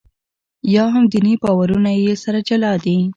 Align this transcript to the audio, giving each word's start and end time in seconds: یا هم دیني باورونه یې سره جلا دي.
یا 0.75 0.85
هم 0.93 1.03
دیني 1.13 1.33
باورونه 1.43 1.91
یې 2.03 2.13
سره 2.23 2.39
جلا 2.49 2.73
دي. 2.83 2.97